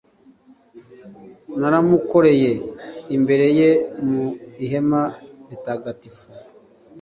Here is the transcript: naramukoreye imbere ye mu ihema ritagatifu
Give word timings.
naramukoreye 1.59 2.51
imbere 3.15 3.45
ye 3.59 3.69
mu 4.09 4.25
ihema 4.63 5.01
ritagatifu 5.49 6.23